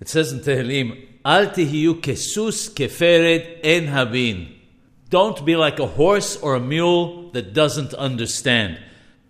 It 0.00 0.08
says 0.08 0.32
in 0.32 0.40
Tehillim, 0.40 1.06
Al 1.24 1.46
tihiyu 1.46 2.00
kesus 2.00 2.70
keferet 2.72 3.60
en 3.62 3.86
habin. 3.86 4.54
Don't 5.10 5.44
be 5.44 5.56
like 5.56 5.78
a 5.78 5.86
horse 5.86 6.36
or 6.36 6.54
a 6.54 6.60
mule 6.60 7.30
that 7.32 7.54
doesn't 7.54 7.94
understand. 7.94 8.78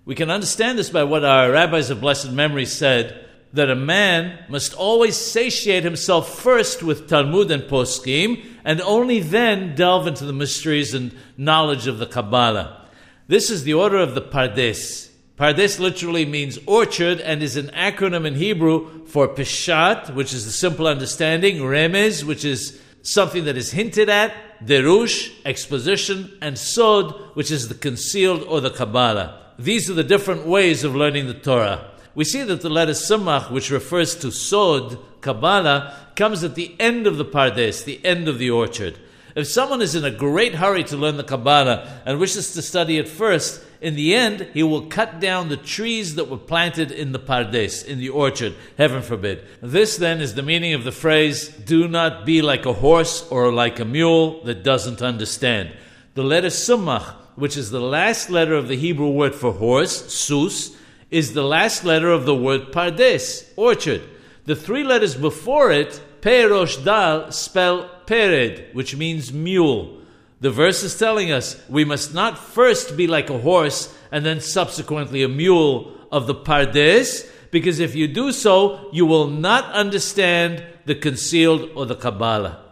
We 0.05 0.15
can 0.15 0.31
understand 0.31 0.79
this 0.79 0.91
by 0.91 1.05
what 1.05 1.25
our 1.25 1.53
rabbis 1.53 1.91
of 1.91 2.01
blessed 2.01 2.33
memory 2.33 2.67
said 2.67 3.27
that 3.53 3.71
a 3.71 3.77
man 3.77 4.45
must 4.49 4.75
always 4.75 5.17
satiate 5.17 5.85
himself 5.85 6.39
first 6.39 6.83
with 6.83 7.09
Talmud 7.09 7.51
and 7.51 7.63
Poskim, 7.63 8.45
and 8.65 8.81
only 8.83 9.21
then 9.21 9.75
delve 9.75 10.07
into 10.07 10.25
the 10.25 10.33
mysteries 10.33 10.95
and 10.95 11.17
knowledge 11.37 11.87
of 11.87 11.99
the 11.99 12.07
Kabbalah. 12.07 12.89
This 13.27 13.51
is 13.51 13.65
the 13.65 13.75
order 13.75 13.99
of 13.99 14.15
the 14.15 14.23
Pardes. 14.23 15.11
Pardes 15.39 15.79
literally 15.79 16.25
means 16.25 16.59
orchard 16.67 17.21
and 17.21 17.43
is 17.43 17.57
an 17.57 17.69
acronym 17.69 18.27
in 18.27 18.35
Hebrew 18.35 19.07
for 19.07 19.29
Peshat, 19.29 20.15
which 20.15 20.35
is 20.35 20.45
the 20.45 20.51
simple 20.51 20.87
understanding, 20.87 21.59
Remez, 21.59 22.25
which 22.25 22.45
is 22.45 22.81
something 23.03 23.45
that 23.45 23.57
is 23.57 23.71
hinted 23.71 24.09
at, 24.09 24.35
Derush, 24.65 25.33
exposition, 25.45 26.37
and 26.43 26.59
Sod, 26.59 27.13
which 27.35 27.51
is 27.51 27.69
the 27.69 27.75
concealed 27.75 28.43
or 28.43 28.61
the 28.61 28.71
Kabbalah. 28.71 29.53
These 29.59 29.89
are 29.89 29.95
the 29.95 30.03
different 30.03 30.47
ways 30.47 30.83
of 30.83 30.97
learning 30.97 31.29
the 31.29 31.35
Torah 31.35 31.93
we 32.19 32.25
see 32.25 32.43
that 32.43 32.63
the 32.63 32.69
letter 32.69 32.95
Samach, 32.95 33.49
which 33.49 33.71
refers 33.71 34.17
to 34.17 34.33
Sod, 34.33 34.99
Kabbalah, 35.21 35.95
comes 36.17 36.43
at 36.43 36.57
the 36.57 36.75
end 36.81 37.07
of 37.07 37.17
the 37.17 37.25
Pardes, 37.25 37.85
the 37.85 38.05
end 38.05 38.27
of 38.27 38.41
the 38.41 38.51
orchard. 38.51 38.99
If 39.37 39.47
someone 39.47 39.81
is 39.81 39.95
in 39.95 40.05
a 40.05 40.11
great 40.11 40.57
hurry 40.57 40.83
to 40.83 40.97
learn 40.97 41.17
the 41.17 41.23
Kabbalah 41.23 42.03
and 42.05 42.19
wishes 42.19 42.55
to 42.55 42.63
study 42.63 42.99
it 42.99 43.09
first, 43.09 43.63
in 43.81 43.95
the 43.95 44.15
end, 44.15 44.49
he 44.55 44.63
will 44.63 44.87
cut 44.87 45.21
down 45.21 45.49
the 45.49 45.57
trees 45.57 46.17
that 46.17 46.29
were 46.29 46.37
planted 46.37 46.91
in 46.91 47.13
the 47.13 47.19
Pardes, 47.19 47.85
in 47.85 47.99
the 47.99 48.09
orchard, 48.09 48.55
heaven 48.77 49.03
forbid. 49.03 49.45
This 49.63 49.97
then 49.97 50.21
is 50.21 50.35
the 50.35 50.43
meaning 50.43 50.75
of 50.75 50.85
the 50.85 50.93
phrase, 50.93 51.49
do 51.49 51.87
not 51.87 52.27
be 52.27 52.43
like 52.43 52.67
a 52.67 52.73
horse 52.73 53.27
or 53.31 53.53
like 53.53 53.79
a 53.79 53.85
mule 53.85 54.43
that 54.45 54.65
doesn't 54.65 55.01
understand. 55.01 55.73
The 56.15 56.25
letter 56.25 56.49
Samach, 56.49 57.15
which 57.37 57.57
is 57.57 57.71
the 57.71 57.81
last 57.81 58.31
letter 58.31 58.55
of 58.55 58.67
the 58.67 58.77
Hebrew 58.77 59.11
word 59.11 59.35
for 59.35 59.53
horse, 59.53 60.13
sus, 60.13 60.77
is 61.11 61.33
the 61.33 61.45
last 61.45 61.85
letter 61.85 62.11
of 62.11 62.27
the 62.27 62.35
word 62.35 62.73
pardes, 62.73 63.49
orchard. 63.57 64.03
The 64.45 64.57
three 64.57 64.83
letters 64.83 65.15
before 65.15 65.71
it, 65.71 66.01
Peh 66.21 66.47
Resh 66.47 66.79
Dalet, 66.79 67.33
spell 67.33 67.89
pered, 68.07 68.75
which 68.75 68.97
means 68.97 69.33
mule. 69.33 70.03
The 70.41 70.51
verse 70.51 70.83
is 70.83 70.97
telling 70.97 71.33
us 71.33 71.61
we 71.69 71.85
must 71.85 72.15
not 72.15 72.39
first 72.39 72.97
be 72.97 73.07
like 73.07 73.31
a 73.31 73.39
horse 73.39 73.95
and 74.13 74.25
then 74.25 74.41
subsequently 74.41 75.23
a 75.23 75.29
mule 75.29 75.93
of 76.13 76.27
the 76.27 76.35
pardes, 76.35 77.29
because 77.51 77.81
if 77.81 77.95
you 77.95 78.07
do 78.07 78.31
so, 78.33 78.89
you 78.93 79.05
will 79.05 79.27
not 79.27 79.65
understand 79.73 80.65
the 80.87 80.95
concealed 80.95 81.71
or 81.75 81.87
the 81.87 81.97
Kabbalah. 81.97 82.68